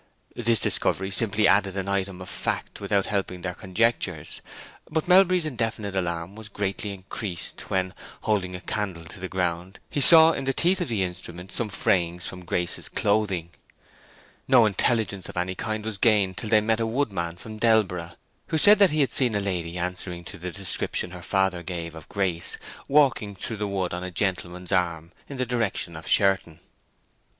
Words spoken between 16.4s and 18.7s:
they met a woodman of Delborough, who